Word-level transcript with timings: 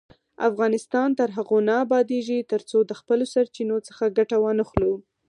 افغانستان 0.49 1.09
تر 1.19 1.29
هغو 1.37 1.57
نه 1.67 1.73
ابادیږي، 1.85 2.39
ترڅو 2.51 2.77
د 2.85 2.91
خپلو 2.99 3.25
سرچینو 3.33 3.77
څخه 3.87 4.03
ګټه 4.17 4.37
وانخلو. 4.43 4.93